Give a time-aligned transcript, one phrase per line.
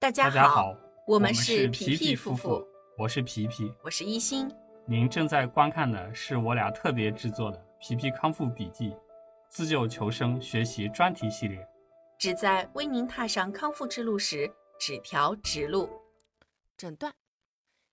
[0.00, 0.76] 大家好，
[1.08, 2.64] 我们是皮皮夫妇，
[2.96, 3.74] 我是皮皮。
[3.82, 4.48] 我是一心。
[4.86, 8.90] 您正在观看的是我俩特别制作的《皮皮康复笔记》
[9.48, 11.66] 自救求生学习专题系列。
[12.16, 14.48] 旨在为您踏上康复之路时
[14.78, 15.90] 指条直路。
[16.76, 17.12] 诊断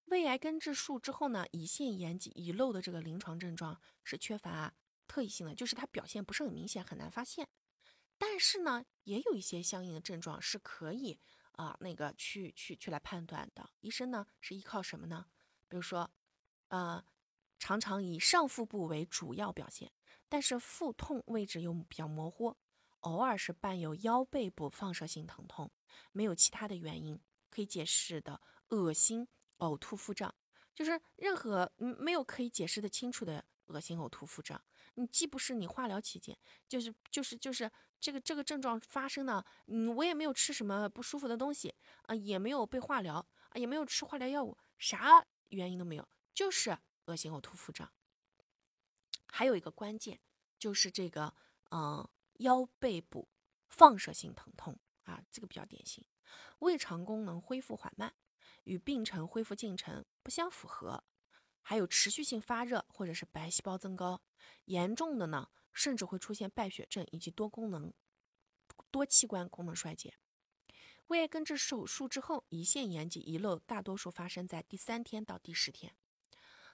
[0.06, 4.76] 胃癌根治术之后呢，胰腺炎及遗漏的这个临床症状是缺乏
[5.08, 7.48] 特异性的，就是它表现不是很明显，很难发现。
[8.20, 11.20] 但是呢，也有一些相应的症状是可以
[11.58, 13.70] 啊、那个去去去来判断的。
[13.82, 15.26] 医生呢是依靠什么呢？
[15.68, 16.10] 比如说，
[16.68, 17.04] 呃，
[17.58, 19.92] 常常以上腹部为主要表现，
[20.30, 22.56] 但是腹痛位置又比较模糊，
[23.02, 25.72] 偶尔是伴有腰背部放射性疼痛，
[26.12, 27.20] 没有其他的原因
[27.50, 29.28] 可以解释的恶心、
[29.60, 30.34] 呕吐、腹胀，
[30.74, 34.62] 就是任何嗯没有可以解释的清楚的恶心、呕吐、腹胀。
[34.96, 47.92] 你既不是你化疗期间，就是就是就是这个这个症状发生呢，嗯，我也没有吃什么不舒服的东西啊、也没有被化疗啊、也没有吃化疗药物，啥原因都没有，就是恶心、呕吐、腹胀。
[49.28, 50.20] 还有一个关键
[50.58, 51.34] 就是这个，
[51.72, 52.08] 嗯、
[52.40, 53.28] 腰背部
[53.68, 56.06] 放射性疼痛啊，这个比较典型。
[56.60, 58.14] 胃肠功能恢复缓慢，
[58.64, 61.04] 与病程恢复进程不相符合，
[61.68, 64.22] 还有持续性发热或者是白细胞增高，
[64.66, 67.92] 严重的呢，甚至会出现败血症以及多功能、
[68.92, 70.14] 多器官功能衰竭。
[71.08, 75.96] 胃癌根治手术之后，胰腺炎及遗漏大多数发生在第三天到第十天，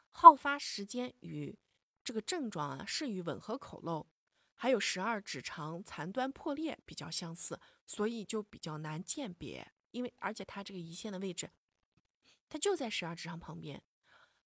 [0.09, 1.58] 好发时间与
[2.03, 4.09] 这个症状啊是与吻合口漏，
[4.56, 9.72] 还有十二指肠残端破裂比较相似，所以就比较难鉴别。
[9.92, 11.50] 因为而且它这个胰腺的位置，
[12.50, 13.81] 它就在十二指肠旁边，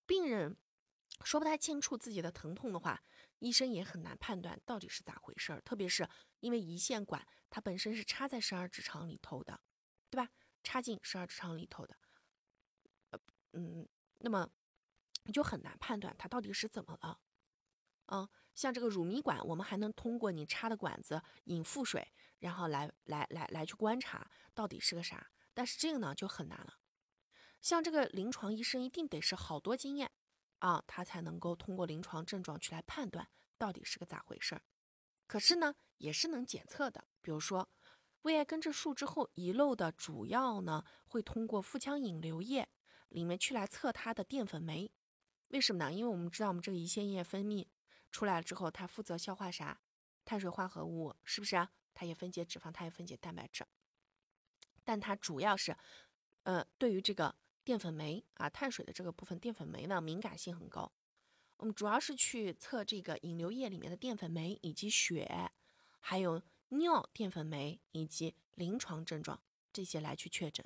[0.05, 0.57] 病人
[1.23, 3.03] 说不太清楚自己的疼痛的话，
[3.39, 5.61] 医生也很难判断到底是咋回事儿。
[5.61, 6.07] 特别是
[6.39, 9.61] 因为胰腺管它本身是插在十二指肠里头的，
[10.09, 10.31] 对吧？
[10.63, 11.95] 插进十二指肠里头的，
[13.11, 13.19] 呃，
[13.53, 13.87] 嗯，
[14.19, 14.49] 那么
[15.23, 17.19] 你就很难判断它到底是怎么了。
[18.07, 25.31] 嗯，像这个乳糜管，我们还能通过你插的管子引腹水，然后来来来来去观察到底是个啥。
[25.53, 26.73] 但是这个呢就很难了。
[27.61, 30.11] 像这个临床医生一定得是好多经验
[30.59, 33.27] 啊，他才能够通过临床症状去来判断
[33.57, 34.61] 到底是个咋回事儿。
[35.27, 37.69] 可是呢，也是能检测的，比如说
[38.21, 42.67] 胃癌根治术之后遗漏的主要呢会通过腹腔引流液
[43.09, 44.91] 里面去来测它的淀粉酶。
[45.49, 45.93] 为什么呢？
[45.93, 47.67] 因为我们知道我们这个胰腺液分泌
[48.11, 49.81] 出来了之后，它负责消化啥？
[50.23, 51.71] 碳水化合物，是不是啊？
[51.93, 53.65] 它也分解脂肪，它也分解蛋白质。
[54.83, 55.77] 但它主要是，
[56.43, 57.35] 呃，对于这个
[57.65, 60.89] 淀粉酶啊，碳水的这个部分淀粉酶呢，敏感性很高。
[61.57, 65.51] 我们主要是去测这个引流液里面的淀粉酶，以及血，
[65.99, 69.41] 还有尿淀粉酶以及临床症状
[69.73, 70.63] 这些来去确诊。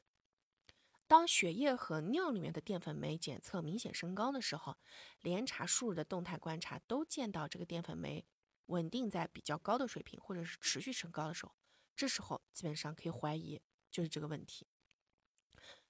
[1.07, 4.75] 当血液和尿里面的淀粉酶检测明显升高的时候，
[5.21, 8.25] 连查数日的动态观察都见到这个淀粉酶
[8.65, 11.53] 稳定在比较高的水平，或者是持续升高的时候，
[11.95, 14.67] 这时候基本上可以怀疑就是这个问题。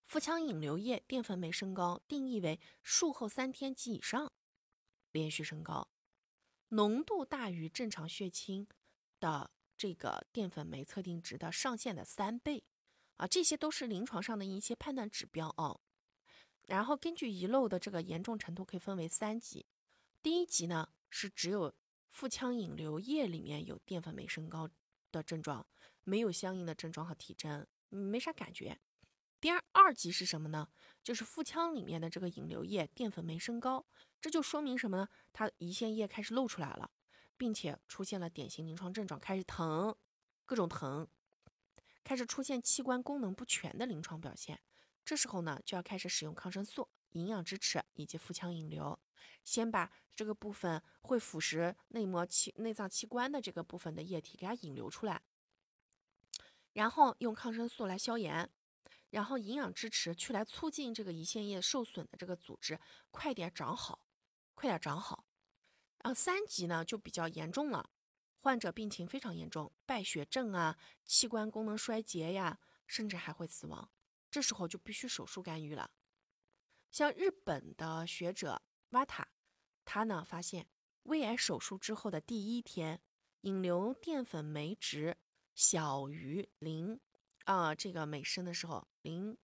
[0.10, 4.34] 腹腔引流液淀粉酶升高定义为术后三天及以上
[5.12, 5.88] 连续升高，
[6.70, 8.68] 浓度大于正常血清
[9.20, 12.64] 的这个淀粉酶测定值的上限的三倍。
[13.18, 15.80] 啊，这些都是临床上的一些判断指标哦。
[16.64, 19.68] 然后根据遗漏的这个严重程度可以分为三级，
[20.24, 21.72] 第一级呢是只有
[22.10, 24.68] 腹腔引流液里面有淀粉酶升高
[25.12, 25.68] 的症状，
[26.04, 28.80] 没有相应的症状和体征，没啥感觉。
[29.42, 30.68] 第二二级是什么呢？
[31.02, 33.86] 就是腹腔里面的这个引流液淀粉酶升高，
[34.20, 35.08] 这就说明什么呢？
[35.32, 36.92] 它胰腺液开始漏出来了，
[37.38, 39.96] 并且出现了典型临床症状，开始疼，
[40.46, 41.08] 各种疼。
[42.04, 44.60] 开始出现器官功能不全的临床表现，
[45.06, 49.00] 这时候呢就要开始使用抗生素、营养支持以及腹腔引流，
[49.46, 55.22] 先把这个部分会腐蚀内膜器、内脏器官的这个部分的液体给它引流出来，
[56.74, 58.50] 然后用抗生素来消炎，
[59.10, 62.80] 然后营养支持去来促进这个胰腺液受损的这个组织
[63.12, 64.06] 快点长好，
[64.54, 65.26] 快点长好。
[66.04, 67.90] 然后三级呢就比较严重了。
[68.42, 73.92] 患者病情非常严重，败血症啊，器官功能衰竭呀，甚至还会死亡。
[74.32, 75.92] 这时候就必须手术干预了。
[76.90, 79.28] 像日本的学者瓦塔，
[79.84, 80.70] 他呢发现
[81.04, 83.02] 胃癌手术之后的第一天，
[83.42, 85.18] 引流淀粉酶值
[85.54, 87.00] 小于零
[87.46, 89.38] 啊，这个每升的时候零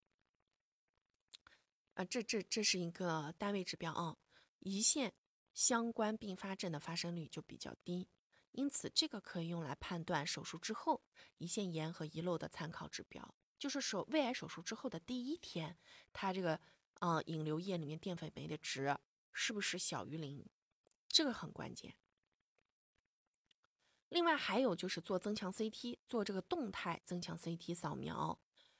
[1.94, 4.16] 啊，这这这是一个单位指标啊，
[4.60, 5.12] 胰腺
[5.52, 8.08] 相关并发症的发生率就比较低。
[8.52, 11.02] 因此，这个可以用来判断手术之后
[11.38, 13.34] 胰腺炎和遗漏的参考指标。
[13.58, 15.78] 就是手胃癌手术之后的第一天，
[16.12, 16.60] 它这个
[17.00, 18.96] 嗯引流液里面淀粉酶的值
[19.32, 20.46] 是不是小于零，
[21.08, 21.96] 这个很关键。
[24.08, 28.38] 另外还有就是做增强 CT，做这个动态增强 CT 扫描，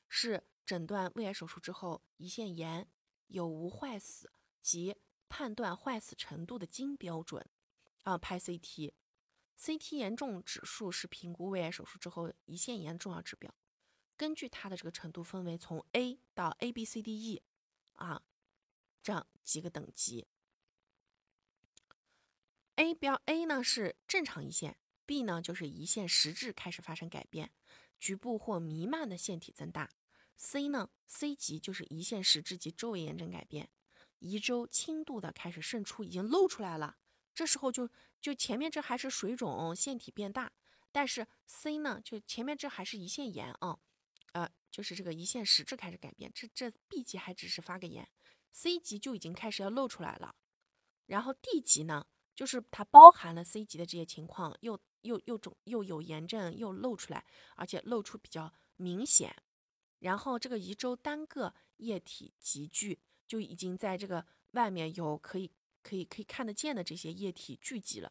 [0.09, 2.89] 是诊断胃癌手术之后胰腺炎
[3.27, 4.31] 有无坏死
[4.61, 4.95] 及
[5.29, 7.45] 判断坏死程度的金标准
[8.05, 8.17] 啊。
[8.17, 13.53] 拍 CT，CT 严重指数是评估胃癌手术之后胰腺炎的重要指标，
[14.17, 17.43] 根据它的这个程度分为从 A 到 A B C D E
[17.95, 18.23] 啊
[19.03, 20.29] 这样几个等级。
[22.77, 24.79] A 标 A 呢是正常胰腺。
[25.07, 27.53] B 呢，就是胰腺实质开始发生改变，
[27.99, 29.91] 局部或弥漫的腺体增大。
[30.37, 33.71] C 呢，C 级就是胰腺实质及周围炎症改变，
[34.21, 36.99] 胰周轻度的开始渗出，已经露出来了。
[37.35, 37.89] 这时候就
[38.21, 40.53] 就前面这还是水肿，腺体变大，
[40.91, 43.79] 但是 C 呢，就前面这还是胰腺炎啊，
[44.33, 46.31] 呃，就是这个胰腺实质开始改变。
[46.35, 48.09] 这这 B 级还只是发个炎
[48.53, 50.35] ，C 级就已经开始要露出来了。
[51.07, 52.07] 然后 D 级呢，
[52.37, 54.79] 就是它包含了 C 级的这些情况，又。
[55.03, 57.25] 又又肿又有炎症又露出来，
[57.55, 59.41] 而且露出比较明显，
[60.01, 62.99] 然后这个胰周单个液体集聚
[63.29, 68.11] 就已经在这个外面有可以可以可以看得见的这些液体聚集了，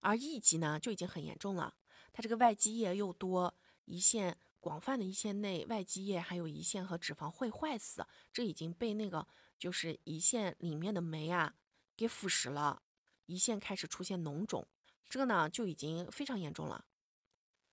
[0.00, 1.74] 而 E 级呢就已经很严重了，
[2.12, 3.54] 它这个外积液又多，
[3.86, 9.26] 胰腺广泛的胰腺内外积液还有胰腺和脂肪会坏死，这已经被那个
[9.58, 11.54] 就是胰腺里面的酶啊
[11.96, 12.82] 给腐蚀了，
[13.26, 14.66] 胰腺开始出现脓肿。
[15.08, 16.84] 这个呢就已经非常严重了，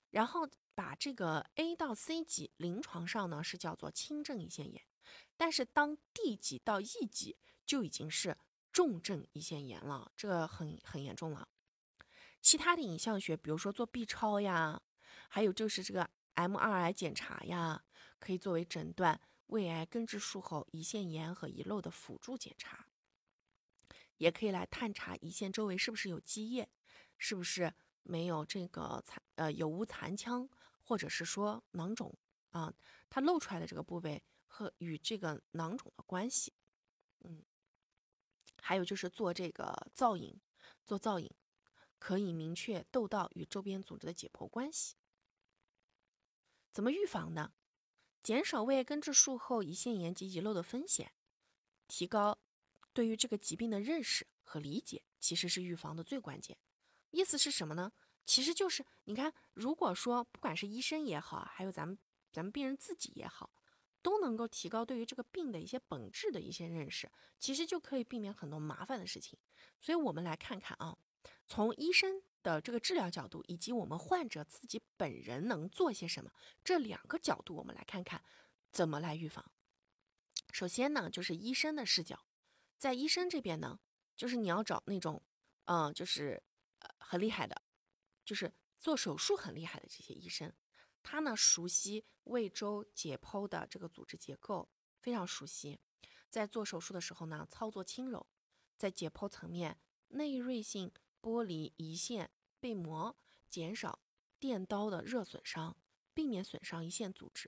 [0.10, 4.86] 然后把这个 A 到 C 级临床上呢是叫做轻症胰腺炎，
[5.38, 8.38] 但是当 D 级到 E 级就已经是
[8.72, 11.48] 重症胰腺炎了，这个很很严重了。
[12.42, 14.82] 其他的影像学，比如说做 B 超呀，
[15.30, 17.84] 还有就是这个 MRI 检查呀，
[18.20, 22.88] 可以作为诊断胃癌根治术后胰腺炎和遗漏的辅助检查，
[24.22, 26.70] 也可以来探查胰腺周围是不是有积液。
[27.24, 27.72] 是不是
[28.02, 30.50] 没有这个残呃有无残腔，
[30.82, 32.18] 或者是说囊肿
[32.50, 32.74] 啊？
[33.12, 36.52] 它露出来的这个部位和与这个囊肿的关系，
[37.20, 37.44] 嗯，
[38.60, 40.42] 还有就是做这个造影，
[40.84, 41.30] 做造影
[42.00, 44.96] 可以明确窦道与周边组织的解剖关系。
[46.74, 47.54] 怎么预防呢？
[48.24, 51.14] 减少胃根治术后胰腺炎及遗漏的风险，
[51.88, 52.40] 提高
[52.94, 56.58] 对于这个疾病的认识和理解，其实是预防的最关键。
[57.12, 57.92] 意思是什么呢？
[58.24, 61.98] 其实就是你看，如果说不管是医生也好，还有咱们
[62.32, 63.50] 咱们病人自己也好，
[64.02, 69.38] 都能够提高对于这个病的一些本质的一些认识，其实就可以避免很多麻烦的事情。
[69.82, 70.98] 所以，我们来看看啊，
[71.48, 76.32] 从医生的这个治疗角度，以及我们患者自己本人能做些什么，
[76.64, 78.24] 这两个角度，我们来看看
[78.72, 79.44] 怎么来预防。
[80.52, 82.24] 首先呢，就是医生的视角，
[82.82, 83.80] 在医生这边呢，
[84.18, 85.22] 就是你要找那种，
[85.66, 86.42] 嗯，就是
[86.80, 86.90] 呃。
[86.98, 87.62] 很厉害的，
[88.26, 90.52] 就是做手术很厉害的这些医生，
[91.04, 94.68] 他呢熟悉胃周解剖的这个组织结构，
[95.00, 95.80] 非常熟悉。
[96.30, 98.26] 在做手术的时候呢，操作轻柔，
[98.80, 100.92] 在解剖层面内锐性
[101.22, 103.16] 剥离胰腺被膜，
[103.48, 104.00] 减少
[104.40, 105.78] 电刀的热损伤，
[106.16, 107.48] 避免损伤胰腺组织。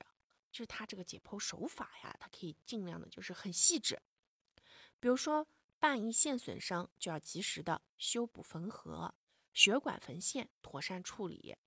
[0.52, 4.00] 就是他这个解剖手法呀，他可以尽量的就是很细致。
[5.04, 5.46] 比如说
[5.80, 9.14] 半胰腺损伤，就要及时的修补缝合。
[9.52, 11.58] 血管缝线妥善处理，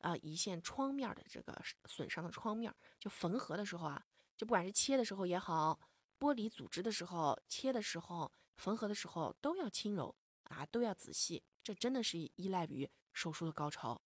[0.00, 2.70] 啊，胰腺创面的这个损伤的创面，
[3.00, 4.04] 就缝合的时候啊，
[4.36, 5.80] 就不管是切的时候也好，
[6.18, 11.42] 剥离组织的时候，切的时候，缝合的时候都要轻柔啊，都要仔细。
[11.62, 14.02] 这真的是依赖于手术的高超。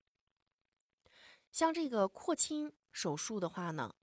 [1.50, 3.97] 像这个扩清手术的话呢，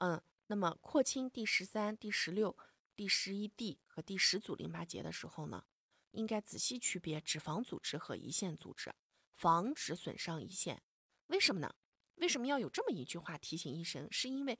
[0.00, 2.58] 嗯，那么扩清第十三、第十六、
[2.96, 5.64] 第十一 D 和第十组淋巴结的时候呢？
[6.12, 8.94] 应该仔细区别脂肪组织和胰腺组织，
[9.32, 10.80] 防止损伤胰腺。
[11.26, 11.74] 为什么呢？
[12.16, 14.06] 为什么要有这么一句话提醒医生？
[14.12, 14.56] 是因为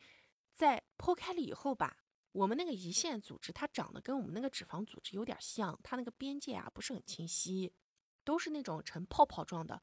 [0.53, 1.97] 在剖开了以后吧，
[2.33, 7.73] 我们那个胰腺组织它长得跟我们那个脂肪组织有点像，它那个边界啊不是很清晰，
[8.25, 9.81] 都是那种呈泡泡状的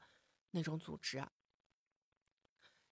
[0.50, 1.26] 那种组织。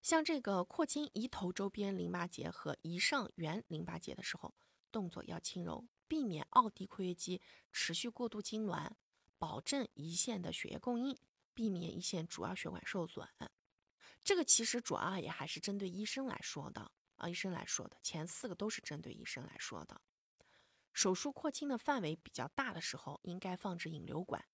[0.01, 4.55] 像这个扩清胰头周边淋巴结和胰上缘淋巴结的时候，
[4.91, 5.89] 动作要轻柔。
[6.07, 8.91] 避免奥迪括约肌持续过度痉挛，
[9.39, 11.17] 保证胰腺的血液供应，
[11.55, 13.29] 避免胰腺主要血管受损。
[14.25, 20.01] 这个其实主要也还是针对医生来说的啊，医生来说的前四个都是针对医生来说的。
[20.93, 24.45] 手术扩清的范围比较大的时候，应该放置引流管，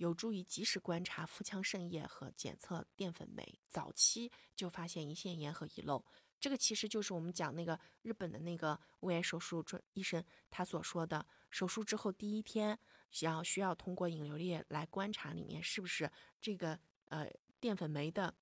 [0.00, 6.02] 有助于及时观察腹腔渗液和检测淀粉酶，早期就发现胰腺炎和遗漏。
[6.40, 12.78] 这个其实就是我们讲那个日本的那个胃癌手术专医生他所说的，手术之后第一天
[13.10, 17.30] 需要需要通过引流液来观察里面是不是这个呃
[17.60, 18.34] 淀粉酶的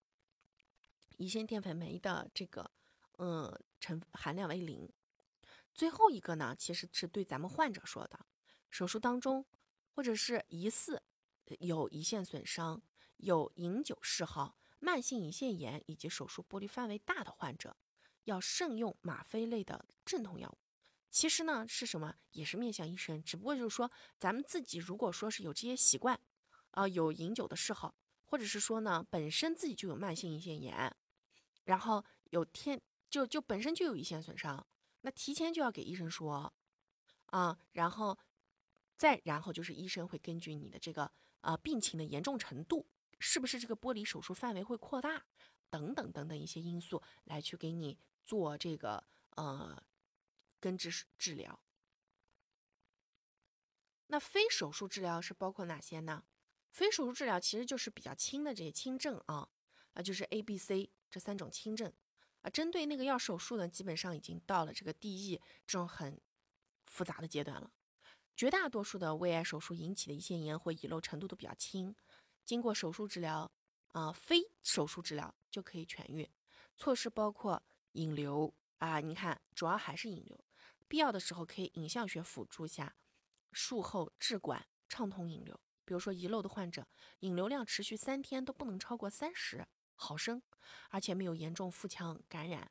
[1.16, 2.70] 胰腺淀粉酶的这个
[3.16, 4.88] 嗯成含量为零。
[5.74, 8.24] 最后一个呢，其实是对咱们患者说的，
[8.70, 9.44] 手术当中
[9.90, 11.02] 或者是疑似。
[11.60, 12.82] 有胰腺损伤、
[13.16, 17.76] 有饮酒嗜好、慢性胰腺炎以及手术剥离范围大的患者，
[18.24, 20.58] 要慎用吗啡类的镇痛药物。
[21.10, 26.20] 其实呢，是什么也是面向医生，只不过就是说，咱们自己如果说是有这些习惯，
[26.72, 30.94] 啊，有饮酒的嗜好，或者是说呢，本身自己就有慢性胰腺炎，
[31.64, 34.64] 然后有天就就本身就有胰腺损伤，
[35.00, 36.52] 那提前就要给医生说，
[37.26, 38.18] 啊，然后
[38.96, 41.10] 再然后就是医生会根据你的这个。
[41.40, 42.86] 啊，病情的严重程度
[43.18, 45.26] 是不是这个剥离手术范围会扩大，
[45.70, 49.04] 等等等等一些因素来去给你做这个
[49.36, 49.82] 呃
[50.60, 51.60] 根治治疗。
[54.08, 56.24] 那非手术治疗是包括哪些呢？
[56.70, 59.48] 非手术治疗其实就是比较轻的这些轻症啊，
[59.94, 61.92] 啊就是 A、B、C 这三种轻症
[62.42, 62.50] 啊。
[62.50, 66.20] 针对那个要手术的，基本上已经到了这个 D、E 这种很
[66.86, 67.70] 复杂的阶段了。
[68.38, 71.96] 绝大多数的胃癌手术引起的胰腺炎或遗漏程度都比较轻，
[72.44, 73.50] 经过手术治疗，
[73.88, 76.30] 啊，非手术治疗就可以痊愈。
[76.76, 77.60] 措施包括
[77.94, 80.38] 引流啊，你看，主要还是引流，
[80.86, 82.94] 必要的时候可以影像学辅助下，
[83.50, 85.58] 术后置管畅通引流。
[85.84, 86.86] 比如说遗漏的患者，
[87.18, 89.66] 引流量持续三天都不能超过三十
[89.96, 90.40] 毫升，
[90.90, 92.70] 而且没有严重腹腔感染，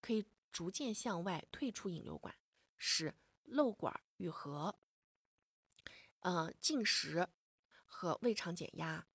[0.00, 2.32] 可以逐渐向外退出引流管，
[2.76, 4.78] 使漏管愈合。
[6.20, 7.28] 嗯，进食
[7.86, 9.06] 和胃肠减压。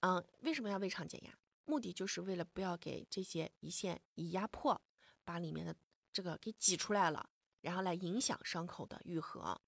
[0.00, 1.38] 嗯，为什么要胃肠减压？
[1.64, 4.80] 目的就是为了不要给这些胰腺以压迫，
[5.24, 5.76] 把里面的
[6.12, 7.28] 这个给挤出来了，
[7.60, 9.60] 然后来影响伤口的愈合。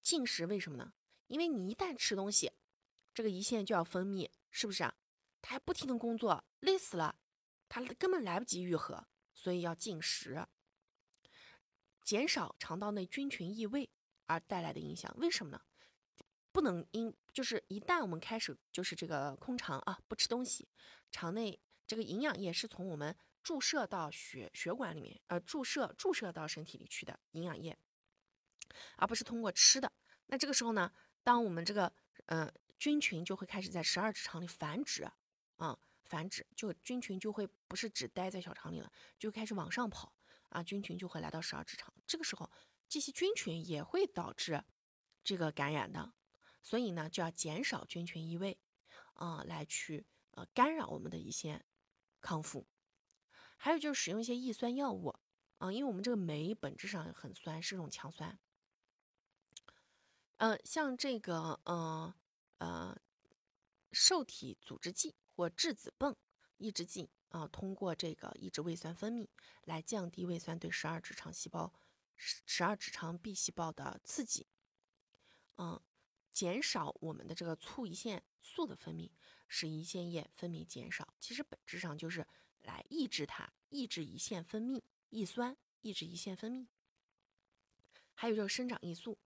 [0.00, 0.92] 进食为什么呢？
[1.26, 2.52] 因为你一旦吃东西，
[3.12, 4.94] 这个胰腺就要分泌，是不是啊？
[5.42, 7.18] 它还不停的工作，累死了，
[7.68, 10.46] 它根本来不及愈合，所以要进食，
[12.00, 13.90] 减少肠道内菌群异味。
[14.26, 15.60] 而带来的影响，为什么呢？
[16.52, 20.66] 不能因就是一旦我们开始就是这个空肠啊，不吃东西，
[21.10, 27.76] 肠内这个营养液是从我们注射到血血管里面，呃，注射注射到身体里去的营养液，
[28.96, 29.92] 而不是通过吃的。
[30.28, 30.90] 那这个时候呢，
[31.22, 31.92] 当我们这个
[32.24, 35.06] 呃菌群就会开始在十二指肠里繁殖，
[35.56, 40.10] 啊，繁殖就菌群就会不是只待在小肠里了，就开始往上跑
[40.48, 42.50] 啊，菌群就会来到十二指肠，这个时候。
[42.88, 44.64] 这些菌群也会导致
[45.24, 46.12] 这个感染的，
[46.62, 48.58] 所以呢，就要减少菌群异味，
[49.14, 51.64] 啊，来去呃干扰我们的一些
[52.20, 52.66] 康复。
[53.56, 55.14] 还有就是使用一些抑酸药物，
[55.58, 58.38] 啊，因为我们这个酶本质上很酸，是种强酸。
[60.36, 62.14] 呃，像这个呃
[62.58, 62.96] 呃
[63.90, 66.14] 受体阻滞剂或质子泵
[66.58, 69.28] 抑制剂啊，通过这个抑制胃酸分泌，
[69.64, 71.72] 来降低胃酸对十二指肠细胞。
[72.16, 74.46] 十二指肠壁细胞的刺激，
[75.58, 75.80] 嗯，
[76.32, 79.10] 减少我们的这个促胰腺素的分泌，
[79.46, 81.14] 使胰腺液分泌减少。
[81.20, 82.26] 其实本质上就是
[82.62, 86.66] 来抑制它，抑制胰腺分泌抑酸，抑制胰腺分泌。
[88.14, 89.18] 还有就是生长抑素，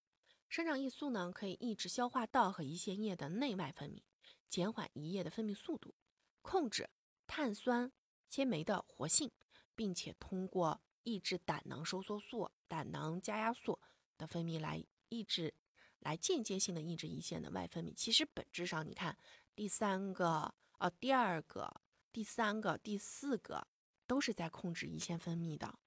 [0.49, 4.03] 生长抑素呢可以抑制消化道和胰腺液的内外分泌，
[4.49, 5.95] 减缓胰液的分泌速度，
[6.43, 6.91] 控制
[7.27, 7.93] 碳酸
[8.29, 9.31] 纤酶的活性，
[9.77, 10.83] 并且通过。
[11.03, 13.81] 抑制胆囊收缩素、胆囊加压素
[14.19, 15.55] 的分泌，来抑制，
[16.01, 17.95] 来间接性的抑制胰腺的外分泌。
[17.95, 19.17] 其实本质上，你看
[19.55, 23.67] 第三个、呃第二个、第三个、第四个
[24.07, 25.79] 都是在控制胰腺分泌的，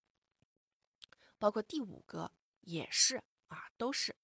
[1.37, 4.15] 包括第五个也是啊，都是。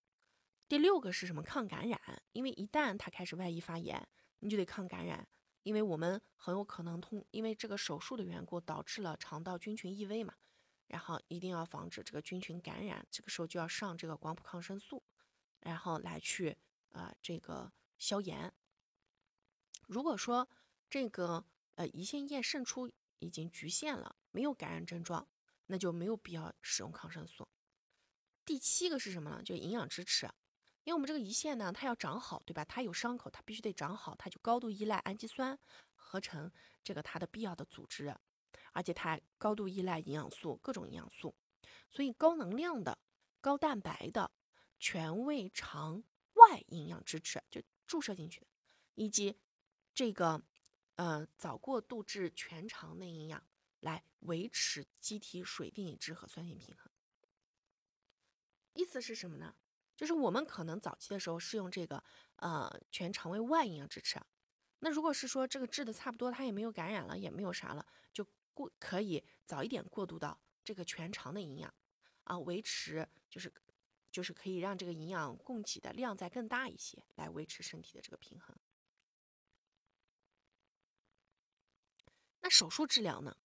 [0.67, 1.41] 第六个是什么？
[1.41, 4.07] 抗感染，因为一旦它开始外溢发炎，
[4.39, 5.27] 你就得抗感染，
[5.63, 10.35] 因为我们很有可能通，因为这个手术的缘故导致了肠道菌群异位嘛。
[10.89, 15.01] 然后一定要防止这个菌群感染，这个时候就要上这个广谱抗生素，
[15.61, 16.57] 然后来去
[16.89, 18.51] 呃这个消炎。
[19.87, 20.49] 如果说
[20.89, 25.27] 这个呃胰腺液渗出已经局限了，没有感染症状，
[25.67, 27.47] 那就没有必要使用抗生素。
[28.43, 29.43] 第七个是什么呢？
[29.43, 30.25] 就营养支持，
[30.83, 32.65] 因为我们这个胰腺呢，它要长好，对吧？
[32.65, 35.55] 它有伤口，它必须得长好，它就高度依赖氨基酸
[35.93, 36.51] 合成
[36.83, 38.15] 这个它的必要的组织。
[38.73, 41.35] 而且它高度依赖营养素，各种营养素，
[41.89, 42.97] 所以高能量的、
[43.41, 44.31] 高蛋白的
[44.79, 48.47] 全胃肠外营养支持，就注射进去，
[48.95, 49.39] 以及
[49.93, 50.41] 这个
[50.95, 53.43] 呃早过度至全肠内营养，
[53.79, 56.91] 来维持机体水电解质和酸性平衡。
[58.73, 59.55] 意思是什么呢？
[59.97, 62.01] 就是我们可能早期的时候是用这个
[62.37, 64.17] 呃全肠胃外营养支持，
[64.79, 68.25] 那如果是说这个治的差不多，它也没有感染了，也没有啥了，就
[68.59, 71.73] 过可以早一点过渡到这个全肠的营养
[72.25, 73.53] 啊，维持就是
[74.11, 78.55] 就是可以让这个营养供给的量再更大一些，来维持身体的这个平衡。
[82.41, 83.37] 那手术治疗呢？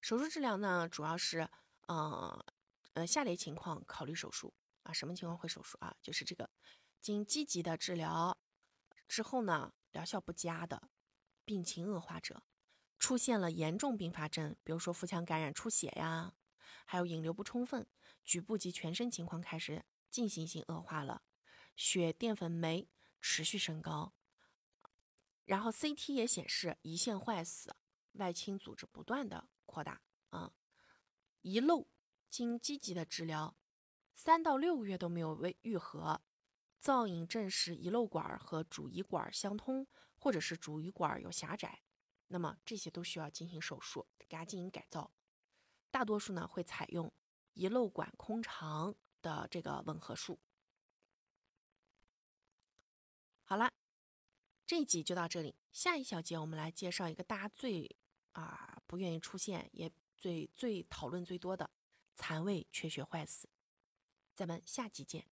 [0.00, 1.48] 手术治疗呢，主要是
[1.86, 2.44] 呃
[2.94, 4.54] 呃下列情况考虑手术。
[4.84, 5.96] 啊，什么情况会手术啊？
[6.02, 6.50] 就是这个，
[7.00, 8.38] 经积极的治疗
[9.08, 10.90] 之后呢，疗效不佳的，
[11.44, 12.42] 病情恶化者，
[12.98, 16.34] 出现了严重并发症，比如说腹腔感染、出血呀，
[16.84, 17.86] 还有引流不充分，
[18.24, 21.22] 局部及全身情况开始进行性恶化了，
[21.76, 22.88] 血淀粉酶
[23.20, 24.14] 持续升高，
[25.44, 27.76] 然后 CT 也显示胰腺坏死，
[28.12, 30.52] 外侵组织不断的扩大啊，
[31.42, 31.88] 遗漏
[32.30, 33.56] 经积极的治疗。
[34.16, 36.22] 三到六个月都没有未愈合，
[36.78, 39.86] 造影证实遗漏管和主胰管相通，
[40.16, 41.80] 或者是主胰管有狭窄，
[42.34, 45.08] 那么这些都需要进行手术，给它进行改造。
[45.92, 47.12] 大多数呢会采用
[47.52, 50.40] 遗漏管空肠的这个吻合术。
[53.44, 53.70] 好了，
[54.66, 57.96] 这一集就到这里，下一小节我们来介绍一个大家最
[58.32, 61.70] 啊不愿意出现，也最最讨论最多的
[62.16, 63.48] 残胃缺血坏死。
[64.34, 65.28] 咱们下集见。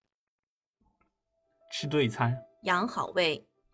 [1.73, 3.49] 吃对餐，养好胃。